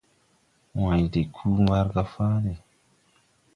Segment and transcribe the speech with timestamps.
[0.79, 2.53] Wãyn de kuu mbarga fáale.